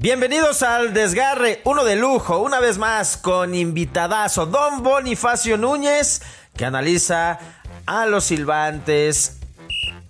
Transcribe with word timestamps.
Bienvenidos 0.00 0.62
al 0.62 0.94
desgarre, 0.94 1.60
uno 1.64 1.82
de 1.82 1.96
lujo, 1.96 2.38
una 2.38 2.60
vez 2.60 2.78
más 2.78 3.16
con 3.16 3.52
invitadazo 3.52 4.46
Don 4.46 4.84
Bonifacio 4.84 5.58
Núñez, 5.58 6.22
que 6.56 6.64
analiza 6.64 7.40
a 7.84 8.06
los 8.06 8.22
silbantes 8.22 9.40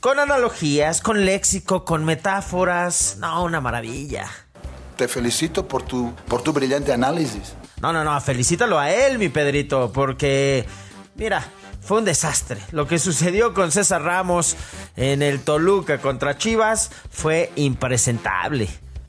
con 0.00 0.18
analogías, 0.18 1.00
con 1.00 1.24
léxico, 1.24 1.86
con 1.86 2.04
metáforas. 2.04 3.16
No, 3.18 3.42
una 3.44 3.62
maravilla. 3.62 4.28
Te 4.96 5.08
felicito 5.08 5.66
por 5.66 5.84
tu, 5.84 6.12
por 6.28 6.42
tu 6.42 6.52
brillante 6.52 6.92
análisis. 6.92 7.54
No, 7.80 7.90
no, 7.90 8.04
no, 8.04 8.20
felicítalo 8.20 8.78
a 8.78 8.90
él, 8.90 9.18
mi 9.18 9.30
Pedrito, 9.30 9.90
porque, 9.90 10.66
mira, 11.14 11.42
fue 11.80 11.96
un 11.96 12.04
desastre. 12.04 12.60
Lo 12.72 12.86
que 12.86 12.98
sucedió 12.98 13.54
con 13.54 13.72
César 13.72 14.02
Ramos 14.02 14.54
en 14.96 15.22
el 15.22 15.40
Toluca 15.40 15.96
contra 15.96 16.36
Chivas 16.36 16.90
fue 17.10 17.50
impresentable. 17.56 18.68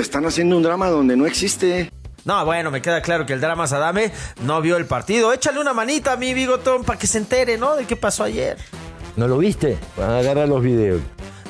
Están 0.09 0.25
haciendo 0.25 0.57
un 0.57 0.63
drama 0.63 0.89
donde 0.89 1.15
no 1.15 1.27
existe. 1.27 1.91
No, 2.25 2.43
bueno, 2.43 2.71
me 2.71 2.81
queda 2.81 2.99
claro 2.99 3.27
que 3.27 3.33
el 3.33 3.41
drama 3.41 3.67
Sadame 3.67 4.11
no 4.41 4.59
vio 4.59 4.75
el 4.77 4.87
partido. 4.87 5.31
Échale 5.31 5.59
una 5.59 5.71
manita 5.71 6.13
a 6.13 6.17
mi 6.17 6.33
bigotón 6.33 6.83
para 6.83 6.97
que 6.97 7.05
se 7.05 7.19
entere, 7.19 7.59
¿no? 7.59 7.75
De 7.75 7.85
qué 7.85 7.95
pasó 7.95 8.23
ayer. 8.23 8.57
¿No 9.17 9.27
lo 9.27 9.37
viste? 9.37 9.77
Van 9.95 10.09
a 10.09 10.17
agarrar 10.17 10.49
los 10.49 10.63
videos. 10.63 10.99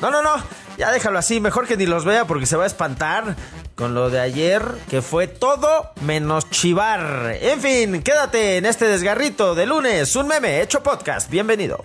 No, 0.02 0.10
no, 0.10 0.20
no. 0.20 0.34
Ya 0.76 0.92
déjalo 0.92 1.18
así. 1.18 1.40
Mejor 1.40 1.66
que 1.66 1.78
ni 1.78 1.86
los 1.86 2.04
vea 2.04 2.26
porque 2.26 2.44
se 2.44 2.54
va 2.58 2.64
a 2.64 2.66
espantar 2.66 3.34
con 3.76 3.94
lo 3.94 4.10
de 4.10 4.20
ayer, 4.20 4.62
que 4.90 5.00
fue 5.00 5.26
todo 5.26 5.92
menos 6.02 6.50
chivar. 6.50 7.38
En 7.40 7.62
fin, 7.62 8.02
quédate 8.02 8.58
en 8.58 8.66
este 8.66 8.84
desgarrito 8.84 9.54
de 9.54 9.64
lunes. 9.64 10.14
Un 10.16 10.28
meme 10.28 10.60
hecho 10.60 10.82
podcast. 10.82 11.30
Bienvenido. 11.30 11.82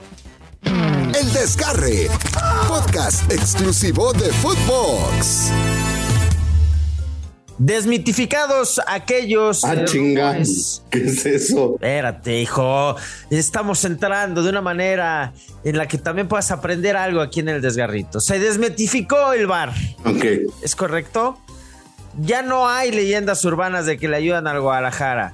El 0.65 1.31
Desgarre. 1.31 2.09
Podcast 2.67 3.31
exclusivo 3.31 4.11
de 4.11 4.29
Footbox. 4.33 5.53
Desmitificados 7.57 8.81
aquellos. 8.85 9.63
Ah, 9.63 9.85
chingas. 9.85 10.83
¿Qué 10.89 11.05
es 11.05 11.25
eso? 11.25 11.75
Espérate, 11.75 12.41
hijo. 12.41 12.95
Estamos 13.29 13.85
entrando 13.85 14.43
de 14.43 14.49
una 14.49 14.61
manera 14.61 15.33
en 15.63 15.77
la 15.77 15.87
que 15.87 15.97
también 15.97 16.27
puedas 16.27 16.51
aprender 16.51 16.97
algo 16.97 17.21
aquí 17.21 17.39
en 17.39 17.49
el 17.49 17.61
desgarrito. 17.61 18.19
Se 18.19 18.39
desmitificó 18.39 19.31
el 19.33 19.47
bar. 19.47 19.71
Ok. 20.03 20.25
¿Es 20.61 20.75
correcto? 20.75 21.39
Ya 22.19 22.41
no 22.41 22.67
hay 22.67 22.91
leyendas 22.91 23.43
urbanas 23.45 23.85
de 23.85 23.97
que 23.97 24.07
le 24.07 24.17
ayudan 24.17 24.47
al 24.47 24.61
Guadalajara. 24.61 25.33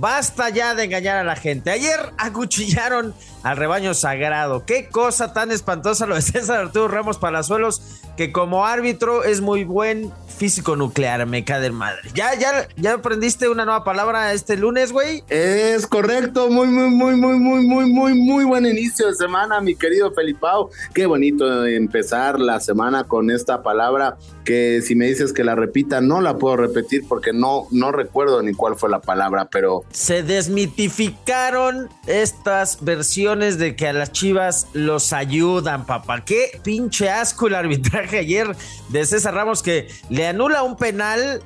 Basta 0.00 0.48
ya 0.48 0.74
de 0.74 0.84
engañar 0.84 1.18
a 1.18 1.24
la 1.24 1.36
gente. 1.36 1.70
Ayer 1.70 2.00
acuchillaron 2.16 3.12
al 3.42 3.58
rebaño 3.58 3.92
sagrado. 3.92 4.64
Qué 4.64 4.88
cosa 4.88 5.34
tan 5.34 5.50
espantosa 5.50 6.06
lo 6.06 6.14
de 6.14 6.22
César 6.22 6.58
Arturo 6.58 6.88
Ramos 6.88 7.18
Palazuelos, 7.18 8.00
que 8.16 8.32
como 8.32 8.64
árbitro 8.64 9.24
es 9.24 9.42
muy 9.42 9.64
buen 9.64 10.10
físico 10.38 10.74
nuclear. 10.74 11.26
Me 11.26 11.44
cae 11.44 11.60
de 11.60 11.70
madre. 11.70 12.00
¿Ya, 12.14 12.34
ya, 12.34 12.66
ya 12.76 12.94
aprendiste 12.94 13.50
una 13.50 13.66
nueva 13.66 13.84
palabra 13.84 14.32
este 14.32 14.56
lunes, 14.56 14.90
güey? 14.90 15.22
Es 15.28 15.86
correcto. 15.86 16.48
Muy, 16.48 16.68
muy, 16.68 16.88
muy, 16.88 17.16
muy, 17.16 17.38
muy, 17.38 17.66
muy, 17.66 17.92
muy, 17.92 18.14
muy 18.14 18.44
buen 18.44 18.64
inicio 18.64 19.06
de 19.06 19.14
semana, 19.14 19.60
mi 19.60 19.74
querido 19.74 20.12
Felipao. 20.14 20.70
Qué 20.94 21.04
bonito 21.04 21.66
empezar 21.66 22.40
la 22.40 22.58
semana 22.60 23.04
con 23.04 23.30
esta 23.30 23.62
palabra 23.62 24.16
que 24.46 24.80
si 24.80 24.94
me 24.94 25.06
dices 25.06 25.34
que 25.34 25.44
la 25.44 25.54
repita, 25.54 26.00
no 26.00 26.22
la 26.22 26.38
puedo 26.38 26.56
repetir 26.56 27.04
porque 27.06 27.34
no, 27.34 27.66
no 27.70 27.92
recuerdo 27.92 28.42
ni 28.42 28.54
cuál 28.54 28.76
fue 28.76 28.88
la 28.88 29.00
palabra, 29.00 29.48
pero... 29.50 29.84
Se 29.92 30.22
desmitificaron 30.22 31.88
estas 32.06 32.84
versiones 32.84 33.58
de 33.58 33.74
que 33.74 33.88
a 33.88 33.92
las 33.92 34.12
chivas 34.12 34.68
los 34.72 35.12
ayudan, 35.12 35.84
papá. 35.84 36.24
Qué 36.24 36.60
pinche 36.62 37.10
asco 37.10 37.48
el 37.48 37.54
arbitraje 37.54 38.18
ayer 38.18 38.54
de 38.88 39.04
César 39.04 39.34
Ramos 39.34 39.62
que 39.62 39.88
le 40.08 40.28
anula 40.28 40.62
un 40.62 40.76
penal 40.76 41.42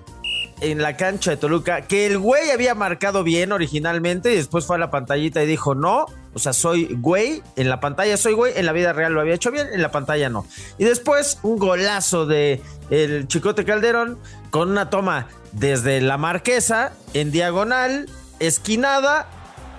en 0.61 0.81
la 0.81 0.97
cancha 0.97 1.33
de 1.33 1.37
Toluca, 1.37 1.83
que 1.83 2.07
el 2.07 2.19
güey 2.19 2.51
había 2.51 2.75
marcado 2.75 3.23
bien 3.23 3.53
originalmente 3.53 4.33
y 4.33 4.37
después 4.37 4.67
fue 4.67 4.77
a 4.77 4.79
la 4.79 4.91
pantallita 4.91 5.43
y 5.43 5.47
dijo 5.47 5.75
no. 5.75 6.07
O 6.33 6.39
sea, 6.39 6.53
soy 6.53 6.89
güey, 6.99 7.43
en 7.57 7.69
la 7.69 7.81
pantalla 7.81 8.17
soy 8.17 8.33
güey, 8.33 8.53
en 8.57 8.67
la 8.67 8.73
vida 8.73 8.93
real 8.93 9.13
lo 9.13 9.21
había 9.21 9.35
hecho 9.35 9.51
bien, 9.51 9.69
en 9.73 9.83
la 9.83 9.91
pantalla 9.91 10.29
no. 10.29 10.47
Y 10.79 10.85
después 10.85 11.39
un 11.43 11.59
golazo 11.59 12.27
de 12.27 12.61
el 12.91 13.29
Chicote 13.29 13.65
Calderón 13.65 14.19
con 14.51 14.71
una 14.71 14.91
toma 14.91 15.29
desde 15.53 16.01
la 16.01 16.19
marquesa 16.19 16.93
en 17.13 17.31
diagonal, 17.31 18.09
esquinada 18.45 19.27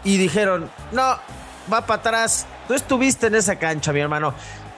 y 0.04 0.18
dijeron, 0.18 0.70
no, 0.92 1.18
va 1.72 1.86
para 1.86 2.00
atrás. 2.00 2.46
Tú 2.68 2.74
estuviste 2.74 3.28
en 3.28 3.36
esa 3.36 3.58
cancha, 3.58 3.94
mi 3.94 4.00
hermano. 4.00 4.34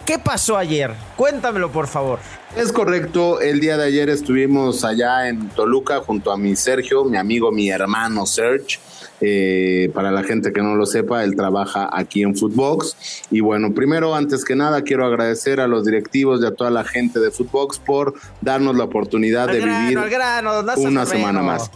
¿Qué 0.05 0.17
pasó 0.17 0.55
ayer? 0.55 0.93
Cuéntamelo, 1.17 1.69
por 1.69 1.87
favor. 1.87 2.19
Es 2.55 2.71
correcto, 2.71 3.41
el 3.41 3.59
día 3.59 3.75
de 3.75 3.87
ayer 3.87 4.09
estuvimos 4.09 4.85
allá 4.85 5.27
en 5.27 5.49
Toluca 5.49 5.99
junto 5.99 6.31
a 6.31 6.37
mi 6.37 6.55
Sergio, 6.55 7.03
mi 7.03 7.17
amigo, 7.17 7.51
mi 7.51 7.69
hermano 7.69 8.25
Serge. 8.25 8.79
Eh, 9.19 9.91
para 9.93 10.11
la 10.11 10.23
gente 10.23 10.53
que 10.53 10.61
no 10.61 10.75
lo 10.75 10.85
sepa, 10.85 11.23
él 11.23 11.35
trabaja 11.35 11.89
aquí 11.91 12.23
en 12.23 12.37
Footbox. 12.37 13.25
Y 13.31 13.41
bueno, 13.41 13.73
primero, 13.73 14.15
antes 14.15 14.45
que 14.45 14.55
nada, 14.55 14.83
quiero 14.83 15.05
agradecer 15.05 15.59
a 15.59 15.67
los 15.67 15.85
directivos 15.85 16.41
y 16.41 16.45
a 16.45 16.51
toda 16.51 16.69
la 16.69 16.83
gente 16.83 17.19
de 17.19 17.29
Footbox 17.29 17.79
por 17.79 18.13
darnos 18.41 18.77
la 18.77 18.85
oportunidad 18.85 19.49
Al 19.49 19.55
de 19.55 19.61
grano, 19.61 19.89
vivir 19.89 20.09
grano, 20.09 20.63
no 20.63 20.73
una 20.77 21.05
semana 21.05 21.41
más. 21.41 21.69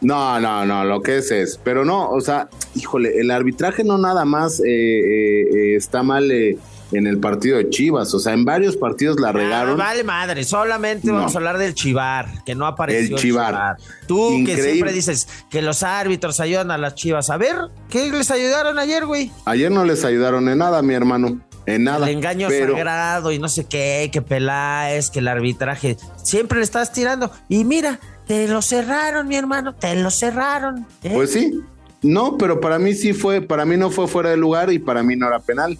No, 0.00 0.38
no, 0.40 0.64
no, 0.66 0.84
lo 0.84 1.00
que 1.02 1.18
es 1.18 1.30
es. 1.30 1.58
Pero 1.62 1.84
no, 1.84 2.10
o 2.10 2.20
sea, 2.20 2.48
híjole, 2.74 3.18
el 3.20 3.30
arbitraje 3.30 3.82
no 3.84 3.98
nada 3.98 4.24
más 4.24 4.60
eh, 4.60 4.64
eh, 4.66 5.42
eh, 5.42 5.76
está 5.76 6.02
mal 6.02 6.30
eh, 6.30 6.58
en 6.92 7.06
el 7.06 7.18
partido 7.18 7.56
de 7.56 7.70
Chivas. 7.70 8.12
O 8.14 8.18
sea, 8.18 8.34
en 8.34 8.44
varios 8.44 8.76
partidos 8.76 9.18
la 9.18 9.30
Ah, 9.30 9.32
regaron. 9.32 9.78
vale 9.78 10.04
madre, 10.04 10.44
solamente 10.44 11.06
No. 11.08 11.14
vamos 11.14 11.34
a 11.34 11.38
hablar 11.38 11.56
del 11.58 11.74
chivar, 11.74 12.28
que 12.44 12.54
no 12.54 12.66
apareció 12.66 13.16
El 13.16 13.22
Chivar. 13.22 13.76
Tú 14.06 14.42
que 14.44 14.56
siempre 14.62 14.92
dices 14.92 15.26
que 15.50 15.62
los 15.62 15.82
árbitros 15.82 16.40
ayudan 16.40 16.70
a 16.70 16.78
las 16.78 16.94
chivas. 16.94 17.30
A 17.30 17.38
ver, 17.38 17.56
¿qué 17.88 18.10
les 18.12 18.30
ayudaron 18.30 18.78
ayer, 18.78 19.06
güey? 19.06 19.32
Ayer 19.46 19.70
no 19.72 19.84
les 19.84 20.04
ayudaron 20.04 20.48
en 20.48 20.58
nada, 20.58 20.82
mi 20.82 20.94
hermano. 20.94 21.40
En 21.64 21.82
nada. 21.82 22.08
El 22.08 22.16
engaño 22.16 22.46
pero, 22.48 22.74
sagrado 22.74 23.32
y 23.32 23.40
no 23.40 23.48
sé 23.48 23.64
qué, 23.64 24.08
que 24.12 24.22
Peláez, 24.22 25.10
que 25.10 25.18
el 25.18 25.26
arbitraje. 25.26 25.96
Siempre 26.22 26.58
le 26.58 26.64
estás 26.64 26.92
tirando. 26.92 27.32
Y 27.48 27.64
mira, 27.64 27.98
te 28.26 28.48
lo 28.48 28.60
cerraron, 28.62 29.28
mi 29.28 29.36
hermano, 29.36 29.74
te 29.74 29.94
lo 29.96 30.10
cerraron. 30.10 30.86
¿eh? 31.02 31.10
Pues 31.14 31.32
sí. 31.32 31.60
No, 32.02 32.36
pero 32.36 32.60
para 32.60 32.78
mí 32.78 32.94
sí 32.94 33.12
fue, 33.12 33.40
para 33.40 33.64
mí 33.64 33.76
no 33.76 33.90
fue 33.90 34.06
fuera 34.06 34.30
de 34.30 34.36
lugar 34.36 34.72
y 34.72 34.78
para 34.78 35.02
mí 35.02 35.16
no 35.16 35.26
era 35.26 35.40
penal. 35.40 35.78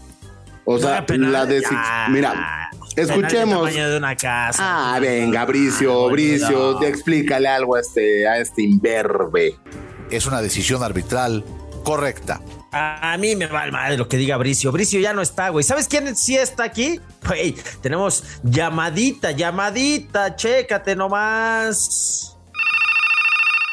O 0.65 0.79
sea, 0.79 1.07
penal, 1.07 1.33
la 1.33 1.47
de 1.47 1.61
ya. 1.61 2.07
mira, 2.11 2.71
escuchemos. 2.97 3.69
tamaño 3.69 3.91
de 3.91 3.97
una 3.97 4.17
casa. 4.17 4.95
Ah, 4.95 4.99
venga, 4.99 5.45
Bricio, 5.45 6.09
Ah, 6.09 6.11
Bricio, 6.11 6.77
te 6.79 6.89
explícale 6.89 7.47
algo 7.47 7.77
a 7.77 7.81
este, 7.81 8.27
a 8.27 8.39
este 8.39 8.63
imberbe. 8.63 9.55
Es 10.11 10.27
una 10.27 10.41
decisión 10.41 10.83
arbitral 10.83 11.45
correcta. 11.85 12.41
A 12.73 13.13
a 13.13 13.17
mí 13.17 13.37
me 13.37 13.47
va 13.47 13.71
madre 13.71 13.97
lo 13.97 14.09
que 14.09 14.17
diga 14.17 14.37
Bricio. 14.37 14.73
Bricio 14.73 14.99
ya 15.01 15.13
no 15.13 15.23
está, 15.23 15.51
güey. 15.51 15.63
¿Sabes 15.63 15.87
quién 15.87 16.17
sí 16.17 16.37
está 16.37 16.65
aquí? 16.65 17.01
Güey, 17.27 17.55
tenemos 17.81 18.25
llamadita, 18.43 19.31
llamadita. 19.31 20.35
Chécate 20.35 20.97
nomás. 20.97 22.36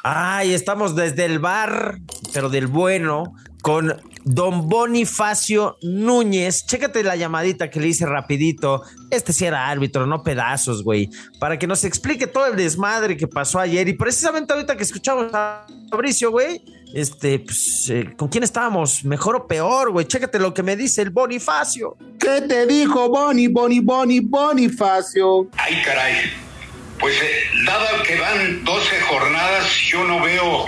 Ay, 0.05 0.53
estamos 0.53 0.97
desde 0.97 1.23
el 1.23 1.39
bar, 1.39 1.97
pero 2.33 2.49
del 2.49 2.67
bueno, 2.67 3.35
con 3.61 4.01
don 4.25 4.67
Bonifacio 4.67 5.77
Núñez. 5.81 6.65
Chécate 6.65 7.03
la 7.03 7.15
llamadita 7.15 7.69
que 7.69 7.79
le 7.79 7.87
hice 7.87 8.05
rapidito. 8.05 8.83
Este 9.09 9.31
sí 9.31 9.45
era 9.45 9.69
árbitro, 9.69 10.05
no 10.05 10.21
pedazos, 10.21 10.83
güey. 10.83 11.09
Para 11.39 11.57
que 11.57 11.67
nos 11.67 11.85
explique 11.85 12.27
todo 12.27 12.47
el 12.47 12.57
desmadre 12.57 13.15
que 13.15 13.29
pasó 13.29 13.59
ayer. 13.59 13.87
Y 13.87 13.93
precisamente 13.93 14.51
ahorita 14.51 14.75
que 14.75 14.83
escuchamos 14.83 15.33
a 15.33 15.65
Fabricio, 15.89 16.31
güey, 16.31 16.61
este, 16.93 17.39
pues, 17.39 17.89
eh, 17.89 18.13
¿con 18.17 18.27
quién 18.27 18.43
estábamos? 18.43 19.05
¿Mejor 19.05 19.37
o 19.37 19.47
peor, 19.47 19.91
güey? 19.91 20.05
Chécate 20.05 20.37
lo 20.37 20.53
que 20.53 20.63
me 20.63 20.75
dice 20.75 21.01
el 21.01 21.11
Bonifacio. 21.11 21.95
¿Qué 22.19 22.41
te 22.41 22.65
dijo 22.65 23.07
Boni, 23.07 23.47
Boni, 23.47 23.79
Boni, 23.79 24.19
Bonifacio? 24.19 25.47
Ay, 25.55 25.81
caray. 25.85 26.42
Pues 27.03 27.21
eh, 27.21 27.43
dado 27.65 28.01
que 28.03 28.15
van 28.17 28.63
12 28.63 29.01
jornadas, 29.01 29.69
yo 29.89 30.05
no 30.05 30.21
veo, 30.21 30.67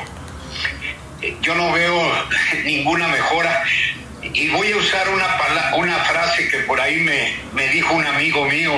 eh, 1.22 1.38
yo 1.42 1.56
no 1.56 1.72
veo 1.72 1.98
ninguna 2.66 3.08
mejora. 3.08 3.64
Y 4.22 4.50
voy 4.50 4.70
a 4.74 4.76
usar 4.76 5.08
una, 5.12 5.78
una 5.78 5.96
frase 6.04 6.50
que 6.50 6.60
por 6.64 6.82
ahí 6.82 7.00
me, 7.00 7.38
me 7.54 7.70
dijo 7.70 7.96
un 7.96 8.06
amigo 8.06 8.44
mío. 8.44 8.74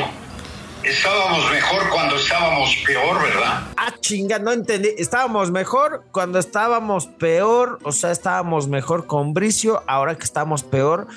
Estábamos 0.83 1.49
mejor 1.49 1.89
cuando 1.89 2.17
estábamos 2.17 2.75
peor, 2.85 3.23
¿verdad? 3.23 3.63
Ah, 3.75 3.91
chinga, 4.01 4.37
no 4.37 4.51
entendí. 4.51 4.89
Estábamos 4.95 5.49
mejor 5.49 6.03
cuando 6.11 6.37
estábamos 6.37 7.07
peor. 7.07 7.79
O 7.81 7.91
sea, 7.91 8.11
estábamos 8.11 8.67
mejor 8.67 9.07
con 9.07 9.33
Bricio. 9.33 9.83
Ahora 9.87 10.15
que 10.15 10.25
estamos 10.25 10.61
peor 10.61 11.07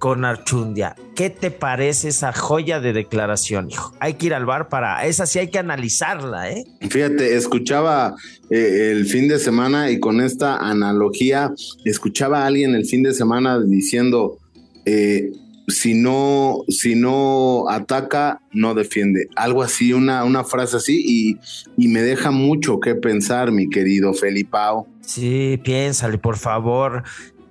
con 0.00 0.24
Archundia. 0.24 0.96
¿Qué 1.14 1.28
te 1.28 1.50
parece 1.50 2.08
esa 2.08 2.32
joya 2.32 2.80
de 2.80 2.94
declaración, 2.94 3.70
hijo? 3.70 3.94
Hay 4.00 4.14
que 4.14 4.26
ir 4.26 4.34
al 4.34 4.46
bar 4.46 4.70
para. 4.70 5.04
Esa 5.04 5.26
sí 5.26 5.38
hay 5.38 5.48
que 5.48 5.58
analizarla, 5.58 6.50
¿eh? 6.50 6.64
Fíjate, 6.88 7.36
escuchaba 7.36 8.16
eh, 8.48 8.92
el 8.92 9.04
fin 9.04 9.28
de 9.28 9.38
semana 9.38 9.90
y 9.90 10.00
con 10.00 10.22
esta 10.22 10.56
analogía, 10.56 11.52
escuchaba 11.84 12.42
a 12.42 12.46
alguien 12.46 12.74
el 12.74 12.86
fin 12.86 13.02
de 13.02 13.12
semana 13.12 13.60
diciendo, 13.60 14.38
eh, 14.86 15.32
si 15.68 15.92
no, 15.92 16.62
si 16.68 16.94
no 16.94 17.68
ataca, 17.68 18.40
no 18.52 18.72
defiende. 18.74 19.28
Algo 19.36 19.62
así, 19.62 19.92
una, 19.92 20.24
una 20.24 20.44
frase 20.44 20.78
así, 20.78 21.04
y, 21.06 21.36
y 21.76 21.88
me 21.88 22.00
deja 22.00 22.30
mucho 22.30 22.80
que 22.80 22.94
pensar, 22.94 23.52
mi 23.52 23.68
querido 23.68 24.14
Felipao. 24.14 24.88
Sí, 25.02 25.60
piénsale, 25.62 26.16
por 26.16 26.38
favor. 26.38 27.02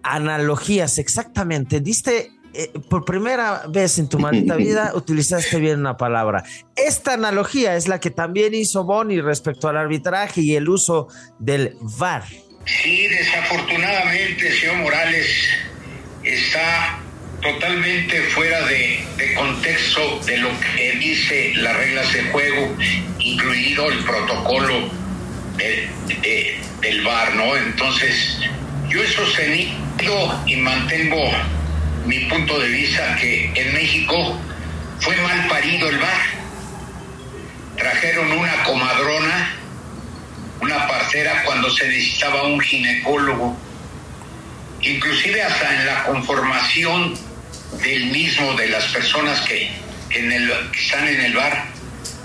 Analogías, 0.01 0.97
exactamente. 0.97 1.79
Diste 1.79 2.31
eh, 2.53 2.71
por 2.89 3.05
primera 3.05 3.63
vez 3.67 3.97
en 3.99 4.07
tu 4.09 4.19
maldita 4.19 4.55
vida 4.57 4.91
utilizaste 4.95 5.59
bien 5.59 5.79
una 5.79 5.97
palabra. 5.97 6.43
Esta 6.75 7.13
analogía 7.13 7.75
es 7.75 7.87
la 7.87 7.99
que 7.99 8.09
también 8.11 8.53
hizo 8.53 8.83
Boni 8.83 9.21
respecto 9.21 9.67
al 9.69 9.77
arbitraje 9.77 10.41
y 10.41 10.55
el 10.55 10.69
uso 10.69 11.07
del 11.39 11.75
VAR. 11.81 12.23
Sí, 12.65 13.07
desafortunadamente, 13.07 14.51
señor 14.59 14.77
Morales 14.77 15.27
está 16.23 16.99
totalmente 17.41 18.21
fuera 18.33 18.65
de, 18.67 18.99
de 19.17 19.33
contexto 19.33 20.19
de 20.25 20.37
lo 20.37 20.49
que 20.75 20.91
dice 20.99 21.53
las 21.55 21.75
reglas 21.77 22.13
de 22.13 22.23
juego, 22.25 22.75
incluido 23.19 23.89
el 23.89 23.99
protocolo 24.03 24.89
de- 25.57 25.87
de- 26.21 26.59
del 26.81 27.01
VAR, 27.03 27.35
¿no? 27.35 27.55
Entonces, 27.55 28.39
yo 28.89 29.01
he 29.01 29.07
sostenido 29.07 30.43
y 30.45 30.55
mantengo 30.57 31.21
mi 32.09 32.19
punto 32.21 32.59
de 32.59 32.67
vista 32.67 33.15
que 33.17 33.51
en 33.53 33.73
México 33.73 34.37
fue 34.99 35.15
mal 35.17 35.47
parido 35.47 35.89
el 35.89 35.99
VAR. 35.99 36.21
Trajeron 37.77 38.31
una 38.31 38.63
comadrona, 38.63 39.55
una 40.59 40.87
partera 40.87 41.43
cuando 41.45 41.69
se 41.69 41.87
necesitaba 41.87 42.43
un 42.43 42.59
ginecólogo 42.59 43.55
inclusive 44.81 45.41
hasta 45.41 45.75
en 45.75 45.85
la 45.85 46.03
conformación 46.03 47.13
del 47.83 48.05
mismo 48.05 48.53
de 48.53 48.69
las 48.69 48.85
personas 48.85 49.41
que, 49.41 49.69
que 50.09 50.79
están 50.79 51.07
en 51.07 51.21
el 51.21 51.33
bar, 51.33 51.65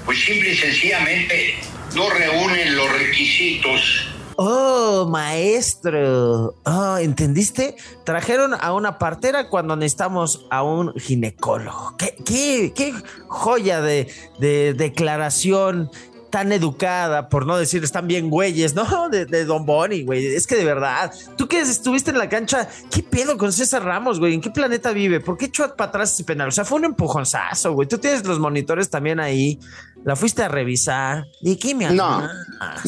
pues 0.04 0.24
simple 0.24 0.50
y 0.50 0.56
sencillamente 0.56 1.56
no 1.94 2.08
reúnen 2.08 2.76
los 2.76 2.90
requisitos. 2.92 4.08
Oh, 4.36 5.06
maestro. 5.10 6.54
Oh, 6.64 6.98
¿entendiste? 6.98 7.76
Trajeron 8.04 8.54
a 8.54 8.72
una 8.72 8.98
partera 8.98 9.48
cuando 9.48 9.76
necesitamos 9.76 10.46
a 10.50 10.62
un 10.62 10.92
ginecólogo. 10.94 11.96
Qué, 11.96 12.16
qué, 12.24 12.72
qué 12.74 12.94
joya 13.28 13.80
de, 13.80 14.08
de 14.38 14.74
declaración 14.74 15.90
tan 16.34 16.50
educada, 16.50 17.28
por 17.28 17.46
no 17.46 17.56
decir 17.56 17.84
están 17.84 18.08
bien 18.08 18.28
güeyes, 18.28 18.74
¿no? 18.74 19.08
De, 19.08 19.44
Don 19.44 19.64
Boni, 19.64 20.02
güey. 20.02 20.34
Es 20.34 20.48
que 20.48 20.56
de 20.56 20.64
verdad, 20.64 21.12
tú 21.36 21.46
que 21.46 21.60
estuviste 21.60 22.10
en 22.10 22.18
la 22.18 22.28
cancha, 22.28 22.68
¿qué 22.90 23.04
pedo 23.04 23.38
con 23.38 23.52
César 23.52 23.84
Ramos, 23.84 24.18
güey? 24.18 24.34
¿En 24.34 24.40
qué 24.40 24.50
planeta 24.50 24.90
vive? 24.90 25.20
¿Por 25.20 25.38
qué 25.38 25.44
echó 25.44 25.76
para 25.76 25.90
atrás 25.90 26.12
ese 26.12 26.24
penal? 26.24 26.48
O 26.48 26.50
sea, 26.50 26.64
fue 26.64 26.78
un 26.78 26.86
empujonzazo, 26.86 27.74
güey. 27.74 27.86
Tú 27.86 27.98
tienes 27.98 28.26
los 28.26 28.40
monitores 28.40 28.90
también 28.90 29.20
ahí. 29.20 29.60
La 30.04 30.16
fuiste 30.16 30.42
a 30.42 30.48
revisar. 30.48 31.26
¿Y 31.40 31.56
qué 31.56 31.74
me 31.74 31.90
No, 31.90 32.28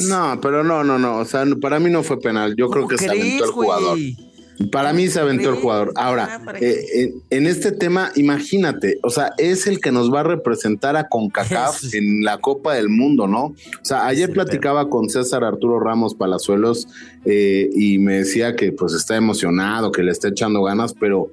no, 0.08 0.38
pero 0.40 0.62
no, 0.62 0.84
no, 0.84 0.98
no. 0.98 1.18
O 1.18 1.24
sea, 1.24 1.44
para 1.60 1.80
mí 1.80 1.90
no 1.90 2.02
fue 2.02 2.20
penal. 2.20 2.54
Yo 2.56 2.68
creo 2.68 2.84
¿Cómo 2.84 2.96
que 2.96 2.98
se 2.98 3.10
aventó 3.10 3.44
el 3.44 3.50
jugador. 3.50 3.98
Para 4.72 4.92
mí 4.92 5.08
se 5.08 5.20
aventó 5.20 5.50
el 5.50 5.56
jugador. 5.56 5.92
Ahora, 5.96 6.28
Ah, 6.30 6.40
¿para 6.44 6.58
eh, 6.60 6.84
en, 6.94 7.22
en 7.30 7.46
este 7.46 7.72
tema, 7.72 8.10
imagínate, 8.16 8.98
o 9.02 9.10
sea, 9.10 9.32
es 9.36 9.66
el 9.66 9.80
que 9.80 9.92
nos 9.92 10.12
va 10.12 10.20
a 10.20 10.22
representar 10.22 10.96
a 10.96 11.08
CONCACAF 11.08 11.82
en 11.94 12.24
la 12.24 12.38
Copa 12.38 12.74
del 12.74 12.88
Mundo, 12.88 13.26
¿no? 13.26 13.44
O 13.44 13.54
sea, 13.82 14.06
ayer 14.06 14.28
Sí, 14.28 14.32
platicaba 14.32 14.88
con 14.88 15.10
César 15.10 15.44
Arturo 15.44 15.78
Ramos 15.78 16.14
Palazuelos 16.14 16.88
eh, 17.24 17.68
y 17.74 17.98
me 17.98 18.18
decía 18.18 18.56
que 18.56 18.72
pues 18.72 18.94
está 18.94 19.16
emocionado, 19.16 19.92
que 19.92 20.02
le 20.02 20.12
está 20.12 20.28
echando 20.28 20.62
ganas, 20.62 20.94
pero, 20.94 21.30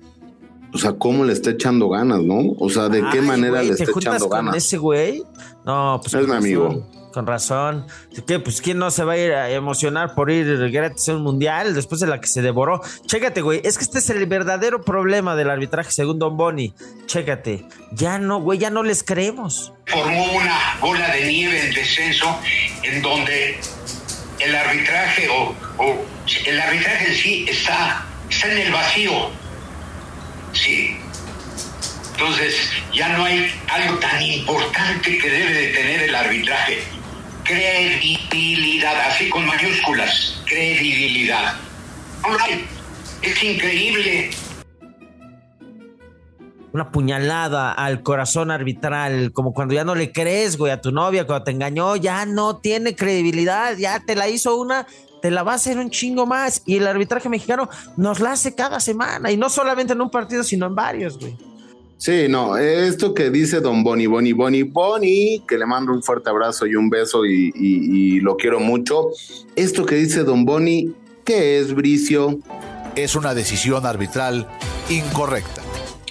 o 0.73 0.77
sea, 0.77 0.93
¿cómo 0.93 1.23
le 1.23 1.33
está 1.33 1.51
echando 1.51 1.89
ganas, 1.89 2.21
no? 2.21 2.53
O 2.57 2.69
sea, 2.69 2.89
¿de 2.89 3.03
qué 3.11 3.21
manera 3.21 3.61
le 3.61 3.75
¿te 3.75 3.83
está 3.83 3.93
juntas 3.93 4.15
echando 4.15 4.29
con 4.29 4.45
ganas? 4.45 4.55
ese 4.57 4.77
güey? 4.77 5.23
No, 5.65 5.99
pues 6.01 6.13
Es 6.13 6.19
con 6.19 6.29
mi 6.29 6.33
razón, 6.33 6.37
amigo. 6.37 6.89
Con 7.13 7.27
razón. 7.27 7.85
¿Qué? 8.25 8.39
Pues 8.39 8.59
quién 8.59 8.79
no 8.79 8.89
se 8.89 9.03
va 9.03 9.13
a 9.13 9.17
ir 9.17 9.31
a 9.33 9.51
emocionar 9.51 10.15
por 10.15 10.31
ir 10.31 10.71
gratis 10.71 11.09
a 11.09 11.15
un 11.15 11.21
mundial 11.21 11.75
después 11.75 12.01
de 12.01 12.07
la 12.07 12.19
que 12.19 12.25
se 12.27 12.41
devoró. 12.41 12.81
Chécate, 13.05 13.41
güey. 13.41 13.61
Es 13.63 13.77
que 13.77 13.83
este 13.83 13.99
es 13.99 14.09
el 14.09 14.25
verdadero 14.25 14.81
problema 14.81 15.35
del 15.35 15.51
arbitraje 15.51 15.91
según 15.91 16.17
Don 16.17 16.35
Boni. 16.37 16.73
Chécate. 17.05 17.67
Ya 17.91 18.17
no, 18.17 18.41
güey, 18.41 18.57
ya 18.57 18.71
no 18.71 18.81
les 18.81 19.03
creemos. 19.03 19.73
Formó 19.85 20.25
una 20.33 20.57
bola 20.81 21.07
de 21.13 21.27
nieve 21.27 21.67
en 21.67 21.73
descenso 21.75 22.35
en 22.81 23.03
donde 23.03 23.59
el 24.39 24.55
arbitraje 24.55 25.29
o, 25.29 25.53
o 25.83 25.95
el 26.47 26.59
arbitraje 26.59 27.09
en 27.09 27.15
sí 27.15 27.45
está, 27.47 28.07
está 28.27 28.51
en 28.51 28.57
el 28.57 28.73
vacío. 28.73 29.42
Sí. 30.63 30.95
Entonces 32.13 32.55
ya 32.93 33.09
no 33.17 33.25
hay 33.25 33.51
algo 33.69 33.97
tan 33.99 34.21
importante 34.21 35.17
que 35.17 35.29
debe 35.29 35.51
de 35.51 35.67
tener 35.73 36.03
el 36.03 36.15
arbitraje. 36.15 36.83
Credibilidad, 37.43 38.97
así 39.09 39.29
con 39.29 39.45
mayúsculas, 39.45 40.41
credibilidad. 40.45 41.55
Es 43.21 43.43
increíble. 43.43 44.29
Una 46.71 46.91
puñalada 46.91 47.73
al 47.73 48.01
corazón 48.01 48.49
arbitral, 48.49 49.33
como 49.33 49.53
cuando 49.53 49.73
ya 49.73 49.83
no 49.83 49.95
le 49.95 50.13
crees, 50.13 50.57
güey, 50.57 50.71
a 50.71 50.79
tu 50.79 50.91
novia, 50.93 51.25
cuando 51.27 51.43
te 51.43 51.51
engañó, 51.51 51.97
ya 51.97 52.25
no 52.25 52.57
tiene 52.57 52.95
credibilidad, 52.95 53.75
ya 53.75 53.99
te 53.99 54.15
la 54.15 54.29
hizo 54.29 54.55
una, 54.55 54.87
te 55.23 55.31
la 55.31 55.41
va 55.41 55.53
a 55.53 55.55
hacer 55.55 55.77
un 55.77 55.89
chingo 55.89 56.25
más. 56.25 56.61
Y 56.65 56.75
el 56.75 56.85
arbitraje 56.85 57.29
mexicano 57.29 57.69
nos 57.95 58.19
la 58.19 58.33
hace 58.33 58.53
cada 58.53 58.81
semana, 58.81 59.31
y 59.31 59.37
no 59.37 59.49
solamente 59.49 59.93
en 59.93 60.01
un 60.01 60.09
partido, 60.11 60.43
sino 60.43 60.65
en 60.67 60.75
varios, 60.75 61.17
güey. 61.17 61.33
Sí, 61.97 62.25
no, 62.27 62.57
esto 62.57 63.13
que 63.13 63.29
dice 63.31 63.61
Don 63.61 63.81
Boni, 63.85 64.05
Boni, 64.07 64.33
Boni, 64.33 64.63
Boni, 64.63 65.41
que 65.47 65.57
le 65.57 65.65
mando 65.65 65.93
un 65.93 66.03
fuerte 66.03 66.29
abrazo 66.29 66.67
y 66.67 66.75
un 66.75 66.89
beso 66.89 67.25
y, 67.25 67.53
y- 67.55 68.15
y 68.17 68.19
lo 68.19 68.35
quiero 68.35 68.59
mucho. 68.59 69.11
Esto 69.55 69.85
que 69.85 69.95
dice 69.95 70.25
Don 70.25 70.43
Boni, 70.43 70.93
¿qué 71.23 71.57
es, 71.59 71.73
Bricio? 71.73 72.39
Es 72.97 73.15
una 73.15 73.33
decisión 73.33 73.85
arbitral 73.85 74.45
incorrecta. 74.89 75.62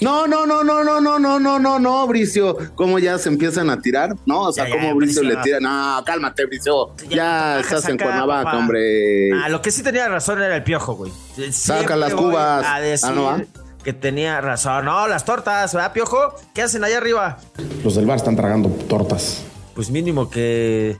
No, 0.02 0.26
no, 0.26 0.44
no, 0.46 0.62
no, 0.64 0.82
no, 0.84 1.00
no, 1.00 1.18
no, 1.18 1.38
no, 1.40 1.58
no, 1.58 1.78
no, 1.78 2.06
Bricio. 2.06 2.56
¿Cómo 2.74 2.98
ya 2.98 3.18
se 3.18 3.28
empiezan 3.28 3.70
a 3.70 3.80
tirar? 3.80 4.14
¿No? 4.26 4.42
O 4.42 4.52
sea, 4.52 4.64
Ya, 4.68 4.74
ya, 4.74 4.80
¿cómo 4.80 4.94
Bricio 4.96 5.22
Bricio. 5.22 5.36
le 5.38 5.42
tira? 5.42 5.60
No, 5.60 6.02
cálmate, 6.04 6.46
Bricio. 6.46 6.94
Ya, 7.08 7.16
Ya, 7.16 7.60
estás 7.60 7.88
en 7.88 7.98
Cuernavaca, 7.98 8.44
papá. 8.44 8.58
hombre. 8.58 9.30
Ah, 9.42 9.48
lo 9.48 9.62
que 9.62 9.70
sí 9.70 9.82
tenía 9.82 10.08
razón 10.08 10.42
era 10.42 10.56
el 10.56 10.62
piojo, 10.64 10.94
güey. 10.94 11.12
Siempre 11.50 11.96
las 11.96 12.12
voy 12.14 12.30
cubas. 12.32 12.66
A 12.66 12.80
decir 12.80 13.08
Ah, 13.10 13.12
¿no 13.14 13.24
va? 13.24 13.40
que 13.84 13.92
tenía 13.92 14.40
razón. 14.40 14.84
No, 14.84 15.08
las 15.08 15.24
tortas, 15.24 15.74
¿verdad, 15.74 15.92
piojo? 15.92 16.18
¿Qué 16.54 16.62
hacen 16.62 16.84
allá 16.84 16.98
arriba? 16.98 17.38
Los 17.82 17.96
del 17.96 18.06
bar 18.06 18.16
están 18.16 18.36
tragando 18.36 18.68
tortas. 18.88 19.42
Pues 19.74 19.90
mínimo 19.90 20.30
que 20.30 20.98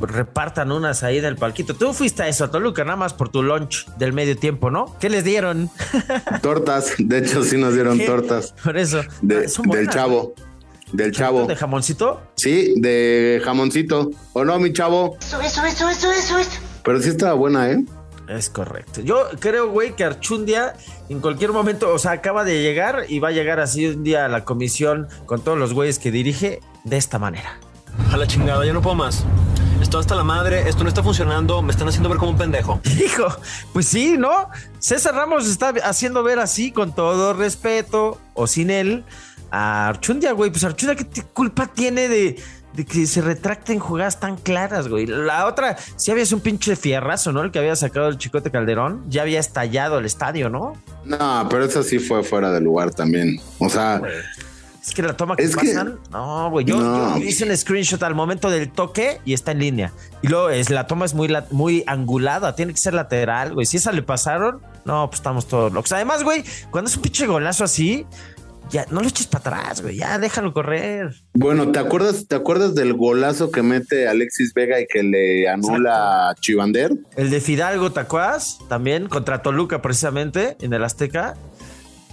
repartan 0.00 0.72
unas 0.72 1.02
ahí 1.02 1.20
del 1.20 1.36
palquito. 1.36 1.74
Tú 1.74 1.92
fuiste 1.92 2.22
a 2.22 2.28
eso, 2.28 2.44
a 2.44 2.50
Toluca, 2.50 2.84
nada 2.84 2.96
más 2.96 3.14
por 3.14 3.28
tu 3.28 3.42
lunch 3.42 3.86
del 3.96 4.12
medio 4.12 4.36
tiempo, 4.36 4.70
¿no? 4.70 4.96
¿Qué 5.00 5.08
les 5.10 5.24
dieron? 5.24 5.70
Tortas, 6.42 6.92
de 6.98 7.18
hecho 7.18 7.42
sí 7.44 7.56
nos 7.56 7.74
dieron 7.74 7.98
¿Qué? 7.98 8.06
tortas. 8.06 8.54
Por 8.62 8.76
eso. 8.76 9.02
De- 9.22 9.46
Ah, 9.46 9.62
del 9.72 9.88
chavo. 9.90 10.34
Del 10.92 11.12
chavo. 11.12 11.46
¿De 11.46 11.56
jamoncito? 11.56 12.20
Sí, 12.36 12.74
de 12.76 13.40
jamoncito. 13.44 14.10
¿O 14.32 14.44
no, 14.44 14.58
mi 14.58 14.72
chavo? 14.72 15.16
Eso, 15.20 15.40
eso, 15.40 15.64
eso, 15.64 15.88
eso, 15.88 16.12
eso, 16.12 16.38
eso. 16.38 16.50
Pero 16.84 17.00
sí 17.02 17.08
estaba 17.08 17.32
buena, 17.34 17.70
¿eh? 17.70 17.84
Es 18.28 18.48
correcto. 18.48 19.00
Yo 19.02 19.26
creo, 19.40 19.68
güey, 19.70 19.96
que 19.96 20.04
Archundia 20.04 20.74
en 21.08 21.20
cualquier 21.20 21.52
momento, 21.52 21.92
o 21.92 21.98
sea, 21.98 22.12
acaba 22.12 22.44
de 22.44 22.62
llegar 22.62 23.04
y 23.08 23.18
va 23.18 23.28
a 23.28 23.32
llegar 23.32 23.60
así 23.60 23.86
un 23.86 24.02
día 24.04 24.24
a 24.24 24.28
la 24.28 24.44
comisión 24.44 25.08
con 25.26 25.42
todos 25.42 25.58
los 25.58 25.74
güeyes 25.74 25.98
que 25.98 26.10
dirige 26.10 26.60
de 26.84 26.96
esta 26.96 27.18
manera. 27.18 27.58
A 28.12 28.16
la 28.16 28.26
chingada, 28.26 28.64
ya 28.64 28.72
no 28.72 28.80
puedo 28.80 28.96
más. 28.96 29.24
Esto 29.84 29.98
hasta 29.98 30.14
la 30.14 30.24
madre, 30.24 30.66
esto 30.66 30.82
no 30.82 30.88
está 30.88 31.02
funcionando, 31.02 31.60
me 31.60 31.70
están 31.70 31.86
haciendo 31.86 32.08
ver 32.08 32.16
como 32.16 32.30
un 32.30 32.38
pendejo. 32.38 32.80
Hijo, 33.04 33.26
pues 33.74 33.86
sí, 33.86 34.16
¿no? 34.16 34.48
César 34.78 35.14
Ramos 35.14 35.46
está 35.46 35.74
haciendo 35.84 36.22
ver 36.22 36.38
así, 36.38 36.72
con 36.72 36.94
todo 36.94 37.34
respeto 37.34 38.18
o 38.32 38.46
sin 38.46 38.70
él, 38.70 39.04
a 39.50 39.88
Archundia, 39.88 40.32
güey. 40.32 40.50
Pues 40.50 40.64
Archundia, 40.64 40.96
¿qué 40.96 41.22
culpa 41.34 41.66
tiene 41.66 42.08
de, 42.08 42.42
de 42.72 42.84
que 42.86 43.06
se 43.06 43.20
retracten 43.20 43.78
jugadas 43.78 44.20
tan 44.20 44.38
claras, 44.38 44.88
güey? 44.88 45.06
La 45.06 45.44
otra, 45.44 45.76
si 45.96 46.10
habías 46.10 46.32
un 46.32 46.40
pinche 46.40 46.76
fierrazo, 46.76 47.32
¿no? 47.32 47.42
El 47.42 47.50
que 47.50 47.58
había 47.58 47.76
sacado 47.76 48.08
el 48.08 48.16
chicote 48.16 48.50
Calderón, 48.50 49.04
ya 49.10 49.20
había 49.20 49.38
estallado 49.38 49.98
el 49.98 50.06
estadio, 50.06 50.48
¿no? 50.48 50.72
No, 51.04 51.46
pero 51.50 51.62
esa 51.66 51.82
sí 51.82 51.98
fue 51.98 52.24
fuera 52.24 52.50
de 52.50 52.62
lugar 52.62 52.94
también. 52.94 53.38
O 53.58 53.68
sea, 53.68 54.00
Es 54.86 54.92
que 54.92 55.00
la 55.02 55.16
toma 55.16 55.34
que 55.36 55.44
Es 55.44 55.56
que- 55.56 55.68
pasan, 55.68 55.98
no, 56.12 56.50
güey. 56.50 56.66
Yo, 56.66 56.78
No. 56.78 57.18
yo 57.18 57.24
hice 57.24 57.44
un 57.48 57.56
screenshot 57.56 58.02
al 58.02 58.14
momento 58.14 58.50
del 58.50 58.70
toque 58.70 59.20
y 59.24 59.32
está 59.32 59.52
en 59.52 59.60
línea. 59.60 59.92
Y 60.22 60.28
luego 60.28 60.50
es, 60.50 60.68
la 60.68 60.86
toma 60.86 61.06
es 61.06 61.14
muy, 61.14 61.26
la- 61.28 61.46
muy 61.50 61.84
angulada, 61.86 62.54
tiene 62.54 62.72
que 62.72 62.78
ser 62.78 62.92
lateral, 62.92 63.54
güey. 63.54 63.64
Si 63.66 63.78
esa 63.78 63.92
le 63.92 64.02
pasaron, 64.02 64.60
no, 64.84 65.08
pues 65.08 65.20
estamos 65.20 65.48
todos 65.48 65.72
locos. 65.72 65.90
Además, 65.92 66.22
güey, 66.22 66.44
cuando 66.70 66.90
es 66.90 66.96
un 66.96 67.02
pinche 67.02 67.26
golazo 67.26 67.64
así, 67.64 68.06
ya 68.70 68.86
no 68.90 69.00
lo 69.02 69.08
eches 69.08 69.26
para 69.26 69.58
atrás, 69.60 69.80
güey. 69.82 69.96
Ya 69.96 70.18
déjalo 70.18 70.52
correr. 70.52 71.14
bueno, 71.34 71.70
¿te 71.72 71.78
acuerdas, 71.78 72.26
¿te 72.28 72.34
acuerdas 72.36 72.74
del 72.74 72.92
golazo 72.94 73.50
que 73.50 73.62
mete 73.62 74.06
Alexis 74.08 74.52
Vega 74.54 74.80
y 74.80 74.86
que 74.86 75.02
le 75.02 75.48
anula 75.48 76.30
a 76.30 76.34
Chivander? 76.34 76.92
El 77.16 77.30
de 77.30 77.40
Fidalgo, 77.40 77.90
¿te 77.92 78.00
acuerdas? 78.00 78.58
También 78.68 79.08
contra 79.08 79.42
Toluca, 79.42 79.80
precisamente, 79.82 80.56
en 80.60 80.72
el 80.72 80.84
Azteca. 80.84 81.34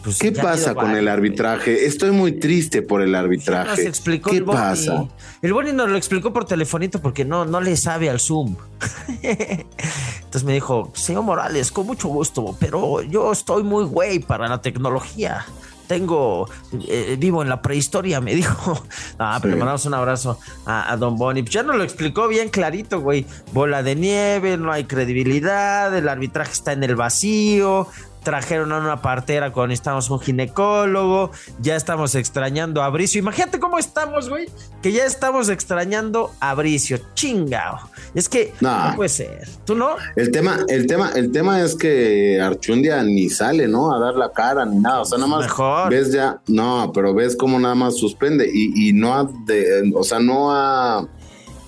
Pues 0.03 0.17
¿Qué 0.17 0.31
pasa 0.31 0.73
con 0.73 0.85
el 0.89 1.05
varios, 1.05 1.13
arbitraje? 1.13 1.85
Estoy 1.85 2.11
muy 2.11 2.31
triste 2.33 2.81
por 2.81 3.01
el 3.01 3.13
arbitraje. 3.13 3.83
explicó 3.87 4.31
¿Qué 4.31 4.37
el 4.37 4.45
pasa? 4.45 5.05
El 5.41 5.53
Boni 5.53 5.73
nos 5.73 5.89
lo 5.89 5.97
explicó 5.97 6.33
por 6.33 6.45
telefonito 6.45 7.01
porque 7.01 7.23
no, 7.23 7.45
no 7.45 7.61
le 7.61 7.77
sabe 7.77 8.09
al 8.09 8.19
Zoom. 8.19 8.55
Entonces 9.21 10.43
me 10.43 10.53
dijo, 10.53 10.91
señor 10.95 11.23
Morales, 11.23 11.71
con 11.71 11.85
mucho 11.85 12.07
gusto, 12.07 12.55
pero 12.59 13.01
yo 13.03 13.31
estoy 13.31 13.63
muy 13.63 13.85
güey 13.85 14.19
para 14.19 14.47
la 14.47 14.61
tecnología. 14.61 15.45
Tengo, 15.87 16.49
eh, 16.87 17.17
vivo 17.19 17.41
en 17.43 17.49
la 17.49 17.61
prehistoria, 17.61 18.21
me 18.21 18.33
dijo. 18.33 18.83
Ah, 19.19 19.37
pero 19.39 19.53
Sí. 19.53 19.59
mandamos 19.59 19.85
un 19.85 19.93
abrazo 19.93 20.39
a, 20.65 20.91
a 20.91 20.97
Don 20.97 21.15
Boni. 21.15 21.43
Pues 21.43 21.53
ya 21.53 21.61
nos 21.63 21.75
lo 21.75 21.83
explicó 21.83 22.27
bien 22.27 22.49
clarito, 22.49 23.01
güey. 23.01 23.27
Bola 23.51 23.83
de 23.83 23.95
nieve, 23.95 24.57
no 24.57 24.71
hay 24.71 24.85
credibilidad, 24.85 25.95
el 25.95 26.09
arbitraje 26.09 26.53
está 26.53 26.71
en 26.73 26.83
el 26.83 26.95
vacío. 26.95 27.87
Trajeron 28.23 28.71
a 28.71 28.77
una 28.77 29.01
partera 29.01 29.51
cuando 29.51 29.69
necesitamos 29.69 30.09
un 30.09 30.19
ginecólogo. 30.19 31.31
Ya 31.59 31.75
estamos 31.75 32.13
extrañando 32.15 32.83
a 32.83 32.89
Bricio. 32.89 33.19
Imagínate 33.19 33.59
cómo 33.59 33.79
estamos, 33.79 34.29
güey. 34.29 34.47
Que 34.83 34.91
ya 34.91 35.05
estamos 35.05 35.49
extrañando 35.49 36.31
a 36.39 36.53
Bricio. 36.53 36.99
Chingao. 37.15 37.79
Es 38.13 38.29
que 38.29 38.53
Nah. 38.61 38.89
no 38.91 38.95
puede 38.97 39.09
ser. 39.09 39.47
¿Tú 39.65 39.73
no? 39.75 39.95
El 40.15 40.29
tema, 40.31 40.59
el 40.67 40.85
tema, 40.85 41.11
el 41.15 41.31
tema 41.31 41.61
es 41.61 41.75
que 41.75 42.39
Archundia 42.39 43.01
ni 43.03 43.29
sale, 43.29 43.67
¿no? 43.67 43.93
A 43.95 43.99
dar 43.99 44.13
la 44.15 44.31
cara 44.31 44.65
ni 44.65 44.77
nada. 44.79 45.01
O 45.01 45.05
sea, 45.05 45.17
nada 45.17 45.29
más 45.29 45.41
Mejor. 45.43 45.89
ves 45.89 46.11
ya, 46.11 46.39
no, 46.47 46.91
pero 46.93 47.13
ves 47.15 47.35
cómo 47.35 47.59
nada 47.59 47.73
más 47.75 47.97
suspende 47.97 48.47
y, 48.53 48.89
y 48.89 48.93
no 48.93 49.13
ha, 49.15 49.23
de- 49.45 49.91
o 49.95 50.03
sea, 50.03 50.19
no 50.19 50.51
ha, 50.51 51.07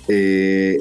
eh, 0.08 0.78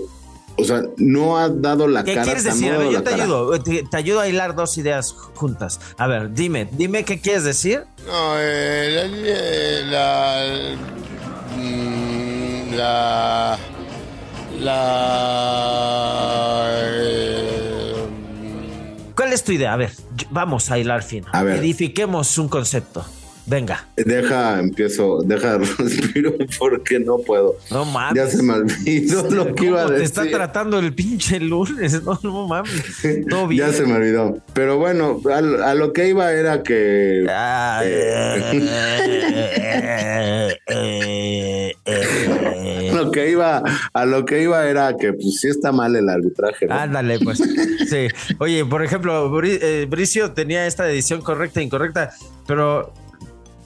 o 0.57 0.65
sea, 0.65 0.83
no 0.99 1.39
ha 1.39 1.49
dado 1.49 1.89
la 1.89 2.05
¿Qué 2.05 2.15
cara. 2.15 2.25
quieres 2.25 2.43
sea, 2.43 2.53
no 2.53 2.57
decir? 2.59 2.73
A 2.75 2.79
ver, 2.79 2.91
yo 2.91 3.03
te 3.03 3.11
cara. 3.11 3.25
ayudo. 3.25 3.63
Te, 3.63 3.83
te 3.85 3.97
ayudo 3.97 4.21
a 4.21 4.29
hilar 4.29 4.55
dos 4.55 4.77
ideas 4.79 5.13
juntas. 5.35 5.81
A 5.97 6.07
ver, 6.07 6.33
dime, 6.33 6.69
dime 6.73 7.05
qué 7.05 7.21
quieres 7.21 7.45
decir. 7.45 7.85
No, 8.07 8.35
eh, 8.39 9.81
la, 9.91 9.91
la, 9.91 10.77
mm, 11.57 12.75
la, 12.75 13.59
la, 15.43 16.69
eh, 16.77 17.95
¿Cuál 19.17 19.33
es 19.33 19.45
tu 19.45 19.53
idea? 19.53 19.73
A 19.73 19.77
ver, 19.77 19.93
vamos 20.31 20.71
a 20.71 20.79
hilar 20.79 21.03
fino. 21.03 21.27
A 21.33 21.43
ver. 21.43 21.59
Edifiquemos 21.59 22.39
un 22.39 22.49
concepto. 22.49 23.05
Venga. 23.45 23.85
Deja, 23.97 24.61
empiezo, 24.61 25.19
deja, 25.25 25.59
respiro 25.79 26.33
porque 26.59 27.01
no 27.01 27.19
puedo. 27.19 27.57
No 27.71 27.85
mames. 27.85 28.15
Ya 28.15 28.31
se 28.31 28.43
me 28.43 28.55
olvidó 28.55 29.29
lo 29.31 29.55
que 29.55 29.67
iba 29.67 29.81
a 29.81 29.85
¿Cómo 29.87 29.95
decir. 29.99 30.15
te 30.15 30.21
está 30.23 30.31
tratando 30.37 30.79
el 30.79 30.95
pinche 30.95 31.41
lunes? 31.41 32.01
No, 32.05 32.19
no 32.23 32.47
mames. 32.49 32.71
Todo 33.29 33.49
bien. 33.49 33.67
Ya 33.67 33.73
se 33.73 33.85
me 33.85 33.95
olvidó. 33.95 34.39
Pero 34.55 34.79
bueno, 34.79 35.21
a, 35.31 35.71
a 35.71 35.75
lo 35.75 35.93
que 35.93 36.09
iba 36.09 36.33
era 36.33 36.63
que 36.63 37.27
Ah, 37.29 37.83
eh, 37.85 38.43
eh, 40.67 41.75
eh, 41.87 42.91
lo 42.95 43.11
que 43.11 43.31
iba, 43.31 43.63
a 43.93 44.05
lo 44.07 44.25
que 44.25 44.43
iba 44.43 44.67
era 44.69 44.97
que 44.97 45.13
pues 45.13 45.41
sí 45.41 45.49
está 45.49 45.73
mal 45.73 45.95
el 45.97 46.09
arbitraje. 46.09 46.67
¿no? 46.67 46.75
Ándale, 46.75 47.19
pues. 47.21 47.39
Sí. 47.39 48.09
Oye, 48.39 48.65
por 48.65 48.85
ejemplo, 48.85 49.31
Bri- 49.31 49.89
Bricio 49.89 50.33
tenía 50.33 50.67
esta 50.67 50.89
edición 50.91 51.21
correcta 51.23 51.61
e 51.61 51.65
incorrecta, 51.65 52.11
pero 52.47 52.93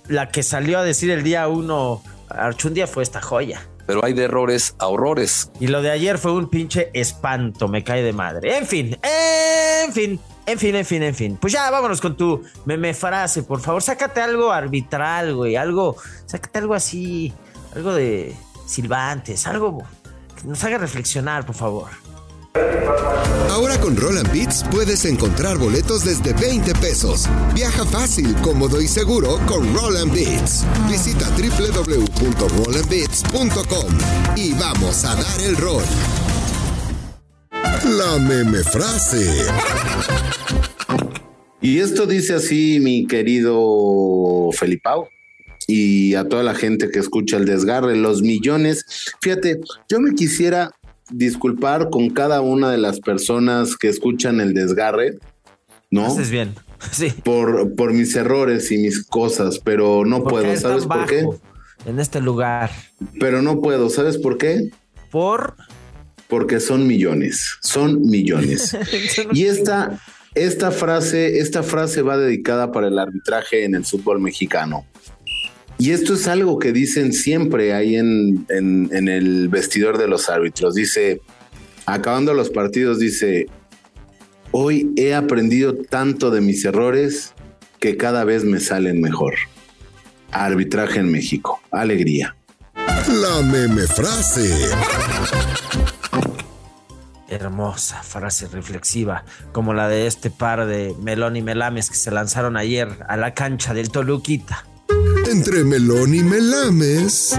la 0.09 0.29
que 0.29 0.43
salió 0.43 0.79
a 0.79 0.85
decir 0.85 1.11
el 1.11 1.23
día 1.23 1.49
uno 1.49 2.03
Archundia 2.29 2.87
fue 2.87 3.03
esta 3.03 3.21
joya. 3.21 3.67
Pero 3.87 4.05
hay 4.05 4.13
de 4.15 4.25
errores 4.25 4.75
a 4.79 4.89
horrores. 4.89 5.51
Y 5.61 5.69
lo 5.69 5.81
de 5.81 5.91
ayer 5.91 6.19
fue 6.19 6.33
un 6.33 6.49
pinche 6.49 6.91
espanto, 6.93 7.69
me 7.69 7.85
cae 7.85 8.03
de 8.03 8.13
madre. 8.13 8.57
En 8.59 8.67
fin, 8.67 8.99
en 9.03 9.93
fin, 9.93 10.21
en 10.47 10.59
fin, 10.59 10.75
en 10.75 10.85
fin, 10.85 11.03
en 11.05 11.15
fin. 11.15 11.39
Pues 11.41 11.53
ya 11.53 11.71
vámonos 11.71 12.01
con 12.01 12.17
tu 12.17 12.43
meme 12.65 12.95
frase, 12.95 13.45
por 13.45 13.61
favor. 13.61 13.83
Sácate 13.83 14.21
algo 14.21 14.51
arbitral, 14.51 15.35
güey. 15.35 15.55
Algo, 15.55 15.97
sácate 16.27 16.59
algo 16.59 16.75
así, 16.75 17.33
algo 17.75 17.95
de 17.95 18.35
silbantes, 18.67 19.47
algo 19.47 19.79
que 20.41 20.49
nos 20.49 20.63
haga 20.65 20.79
reflexionar, 20.79 21.47
por 21.47 21.55
favor. 21.55 22.06
Ahora 23.51 23.79
con 23.81 23.97
Roland 23.97 24.31
Beats 24.33 24.65
puedes 24.71 25.05
encontrar 25.05 25.59
boletos 25.59 26.05
desde 26.05 26.33
20 26.35 26.75
pesos. 26.75 27.27
Viaja 27.55 27.85
fácil, 27.87 28.35
cómodo 28.43 28.83
y 28.83 28.89
seguro 28.89 29.39
con 29.47 29.73
Roland 29.75 30.13
Beats. 30.13 30.65
Visita 30.89 31.29
www.rolandbeats.com 31.31 33.99
y 34.37 34.53
vamos 34.55 35.05
a 35.05 35.15
dar 35.15 35.41
el 35.43 35.57
rol. 35.57 35.85
La 37.85 38.19
meme 38.19 38.63
frase. 38.63 39.47
Y 41.61 41.81
esto 41.81 42.07
dice 42.07 42.35
así, 42.35 42.79
mi 42.81 43.07
querido 43.07 44.51
Felipao, 44.53 45.09
y 45.67 46.15
a 46.15 46.29
toda 46.29 46.43
la 46.43 46.55
gente 46.55 46.91
que 46.91 47.01
escucha 47.01 47.37
el 47.37 47.45
desgarre, 47.45 47.97
los 47.97 48.23
millones. 48.23 48.85
Fíjate, 49.21 49.61
yo 49.89 50.01
me 50.01 50.15
quisiera 50.15 50.73
disculpar 51.11 51.91
con 51.91 52.11
cada 52.11 52.41
una 52.41 52.71
de 52.71 52.79
las 52.79 53.01
personas 53.01 53.77
que 53.77 53.89
escuchan 53.89 54.41
el 54.41 54.55
desgarre, 54.55 55.19
¿no? 55.91 56.07
Haces 56.07 56.31
bien. 56.31 56.55
Sí. 56.93 57.11
Por, 57.25 57.75
por 57.75 57.95
mis 57.95 58.15
errores 58.17 58.71
y 58.71 58.77
mis 58.77 59.03
cosas, 59.03 59.59
pero 59.59 60.05
no 60.05 60.23
Por 60.23 60.33
puedo, 60.33 60.57
¿sabes 60.59 60.85
por 60.85 61.07
qué? 61.07 61.27
En 61.87 61.99
este 61.99 62.21
lugar. 62.21 62.71
Pero 63.19 63.41
no 63.41 63.63
puedo, 63.63 63.89
¿sabes 63.89 64.19
por 64.19 64.37
qué? 64.37 64.71
Por. 65.11 65.57
Porque 66.29 66.61
son 66.61 66.87
millones, 66.87 67.57
son 67.63 68.03
millones. 68.03 68.77
y 69.33 69.45
esta, 69.45 69.99
esta 70.35 70.71
frase, 70.71 71.39
esta 71.39 71.63
frase 71.63 72.03
va 72.03 72.19
dedicada 72.19 72.73
para 72.73 72.89
el 72.89 72.99
arbitraje 72.99 73.65
en 73.65 73.75
el 73.75 73.87
fútbol 73.87 74.21
mexicano. 74.21 74.85
Y 75.79 75.91
esto 75.91 76.15
es 76.15 76.27
algo 76.27 76.59
que 76.59 76.73
dicen 76.73 77.13
siempre 77.13 77.75
ahí 77.75 77.97
en, 77.97 78.47
en, 78.49 78.89
en 78.93 79.09
el 79.09 79.49
vestidor 79.49 79.99
de 79.99 80.09
los 80.09 80.31
árbitros. 80.31 80.75
Dice, 80.75 81.21
acabando 81.85 82.33
los 82.33 82.51
partidos, 82.51 82.99
dice, 82.99 83.47
hoy 84.53 84.91
he 84.97 85.15
aprendido 85.15 85.75
tanto 85.75 86.31
de 86.31 86.41
mis 86.41 86.65
errores 86.65 87.35
que 87.79 87.97
cada 87.97 88.25
vez 88.25 88.45
me 88.45 88.59
salen 88.61 89.01
mejor. 89.01 89.35
Arbitraje 90.31 91.01
en 91.01 91.11
México. 91.11 91.61
Alegría. 91.71 92.37
La 92.75 93.43
meme 93.43 93.87
frase. 93.87 94.51
Hermosa 97.29 98.03
frase 98.03 98.49
reflexiva, 98.49 99.25
como 99.53 99.75
la 99.75 99.89
de 99.89 100.07
este 100.07 100.31
par 100.31 100.67
de 100.67 100.95
Melón 101.03 101.37
y 101.37 101.43
Melames 101.43 101.91
que 101.91 101.97
se 101.97 102.11
lanzaron 102.11 102.57
ayer 102.57 102.89
a 103.09 103.17
la 103.17 103.35
cancha 103.35 103.75
del 103.75 103.91
Toluquita. 103.91 104.65
Entre 105.29 105.65
melón 105.65 106.15
y 106.15 106.23
melames. 106.23 107.39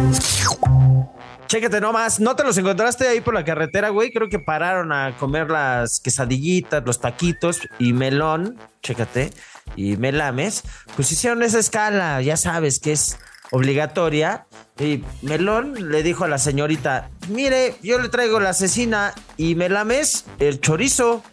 Chéquete 1.48 1.80
nomás, 1.80 2.20
¿no 2.20 2.36
te 2.36 2.44
los 2.44 2.58
encontraste 2.58 3.08
ahí 3.08 3.22
por 3.22 3.34
la 3.34 3.46
carretera, 3.46 3.90
güey? 3.90 4.12
Creo 4.12 4.28
que 4.28 4.40
pararon 4.40 4.92
a 4.92 5.16
comer 5.18 5.50
las 5.50 6.02
quesadillitas, 6.02 6.84
los 6.86 7.00
taquitos 7.00 7.62
y 7.80 7.94
melón, 7.94 8.58
chécate, 8.84 9.32
y 9.78 9.96
melames. 9.96 10.64
Pues 10.96 11.12
hicieron 11.12 11.44
esa 11.44 11.60
escala, 11.60 12.22
ya 12.22 12.36
sabes 12.36 12.80
que 12.80 12.92
es 12.92 13.18
obligatoria. 13.52 14.48
Y 14.80 15.04
Melón 15.22 15.92
le 15.92 16.04
dijo 16.04 16.26
a 16.26 16.28
la 16.28 16.38
señorita, 16.38 17.10
mire, 17.30 17.76
yo 17.82 18.00
le 18.00 18.10
traigo 18.10 18.40
la 18.40 18.50
asesina 18.50 19.14
y 19.38 19.56
melames 19.56 20.26
el 20.40 20.60
chorizo. 20.60 21.24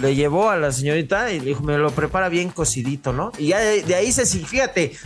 Le 0.00 0.14
llevó 0.14 0.50
a 0.50 0.56
la 0.56 0.72
señorita 0.72 1.30
y 1.32 1.40
le 1.40 1.46
dijo, 1.46 1.62
me 1.62 1.76
lo 1.76 1.90
prepara 1.90 2.28
bien 2.28 2.48
cocidito, 2.50 3.12
¿no? 3.12 3.30
Y 3.38 3.48
ya 3.48 3.58
de, 3.58 3.82
de 3.82 3.94
ahí 3.94 4.10
se, 4.10 4.24
fíjate, 4.24 4.96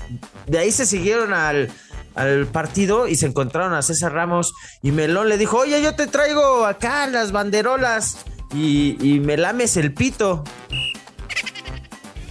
de 0.46 0.58
ahí 0.58 0.70
se 0.70 0.86
siguieron 0.86 1.34
al, 1.34 1.70
al 2.14 2.46
partido 2.46 3.08
y 3.08 3.16
se 3.16 3.26
encontraron 3.26 3.74
a 3.74 3.82
César 3.82 4.12
Ramos 4.12 4.54
y 4.82 4.92
Melón 4.92 5.28
le 5.28 5.38
dijo, 5.38 5.58
oye, 5.58 5.82
yo 5.82 5.96
te 5.96 6.06
traigo 6.06 6.64
acá 6.64 7.06
las 7.08 7.32
banderolas 7.32 8.18
y, 8.54 8.96
y 9.00 9.18
me 9.18 9.36
lames 9.36 9.76
el 9.76 9.92
pito. 9.92 10.44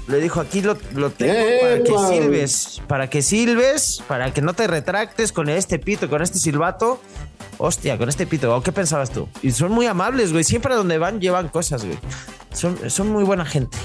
Le 0.08 0.20
dijo, 0.20 0.40
aquí 0.40 0.62
lo, 0.62 0.78
lo 0.94 1.10
tengo 1.10 1.34
para 1.34 1.84
que 1.84 1.90
¡Epa! 1.90 2.08
silbes, 2.10 2.82
para 2.88 3.10
que 3.10 3.22
silbes, 3.24 4.04
para 4.08 4.32
que 4.32 4.42
no 4.42 4.54
te 4.54 4.68
retractes 4.68 5.32
con 5.32 5.50
este 5.50 5.80
pito, 5.80 6.10
con 6.10 6.22
este 6.22 6.38
silbato. 6.38 7.02
Hostia, 7.58 7.98
con 7.98 8.10
este 8.10 8.28
pito, 8.28 8.56
¿o 8.56 8.62
qué 8.62 8.72
pensabas 8.72 9.12
tú? 9.12 9.28
Y 9.42 9.52
son 9.52 9.72
muy 9.72 9.86
amables, 9.86 10.32
güey. 10.32 10.44
Siempre 10.44 10.74
a 10.74 10.78
donde 10.78 10.98
van 10.98 11.20
llevan 11.20 11.50
cosas, 11.50 11.86
güey. 11.86 11.98
Son, 12.54 12.90
son 12.90 13.10
muy 13.10 13.24
buena 13.24 13.46
gente. 13.46 13.78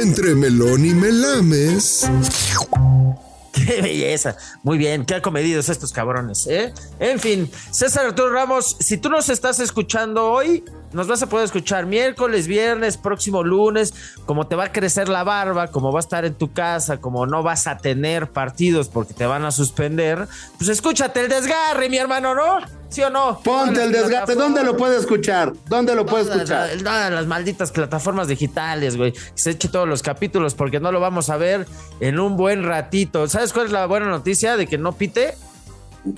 Entre 0.00 0.34
melón 0.34 0.84
y 0.84 0.94
melames. 0.94 2.08
Qué 3.52 3.80
belleza. 3.80 4.36
Muy 4.62 4.76
bien, 4.76 5.06
qué 5.06 5.14
acomedidos 5.14 5.70
estos 5.70 5.90
cabrones, 5.90 6.46
¿eh? 6.46 6.74
En 7.00 7.18
fin, 7.18 7.50
César 7.70 8.04
Arturo 8.04 8.30
Ramos, 8.30 8.76
si 8.80 8.98
tú 8.98 9.08
nos 9.08 9.30
estás 9.30 9.60
escuchando 9.60 10.30
hoy, 10.30 10.62
nos 10.92 11.08
vas 11.08 11.22
a 11.22 11.28
poder 11.28 11.44
escuchar 11.44 11.86
miércoles, 11.86 12.46
viernes, 12.46 12.96
próximo 12.96 13.42
lunes, 13.42 13.94
como 14.24 14.46
te 14.46 14.56
va 14.56 14.64
a 14.64 14.72
crecer 14.72 15.08
la 15.08 15.24
barba, 15.24 15.68
como 15.68 15.92
va 15.92 15.98
a 15.98 16.00
estar 16.00 16.24
en 16.24 16.34
tu 16.34 16.52
casa, 16.52 16.98
como 16.98 17.26
no 17.26 17.42
vas 17.42 17.66
a 17.66 17.78
tener 17.78 18.30
partidos 18.30 18.88
porque 18.88 19.14
te 19.14 19.26
van 19.26 19.44
a 19.44 19.50
suspender, 19.50 20.28
pues 20.58 20.68
escúchate 20.68 21.20
el 21.20 21.28
desgarre, 21.28 21.88
mi 21.88 21.98
hermano, 21.98 22.34
¿no? 22.34 22.58
¿Sí 22.88 23.02
o 23.02 23.10
no? 23.10 23.40
Ponte 23.40 23.82
el 23.82 23.92
desgarre. 23.92 24.34
¿Dónde 24.34 24.62
lo 24.62 24.76
puede 24.76 24.96
escuchar? 24.96 25.52
¿Dónde 25.66 25.94
lo 25.94 26.06
puede 26.06 26.24
escuchar? 26.30 26.70
En 26.70 26.84
las 26.84 27.26
malditas 27.26 27.72
plataformas 27.72 28.28
digitales, 28.28 28.96
güey. 28.96 29.12
Se 29.34 29.50
eche 29.50 29.68
todos 29.68 29.88
los 29.88 30.02
capítulos 30.02 30.54
porque 30.54 30.78
no 30.78 30.92
lo 30.92 31.00
vamos 31.00 31.28
a 31.30 31.36
ver 31.36 31.66
en 32.00 32.20
un 32.20 32.36
buen 32.36 32.64
ratito. 32.64 33.28
¿Sabes 33.28 33.52
cuál 33.52 33.66
es 33.66 33.72
la 33.72 33.86
buena 33.86 34.06
noticia 34.06 34.56
de 34.56 34.66
que 34.66 34.78
no 34.78 34.92
pite? 34.92 35.34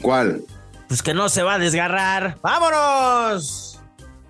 ¿Cuál? 0.03 0.43
Pues 0.89 1.03
que 1.03 1.15
no 1.15 1.29
se 1.29 1.43
va 1.43 1.55
a 1.55 1.59
desgarrar. 1.59 2.39
¡Vámonos! 2.43 3.77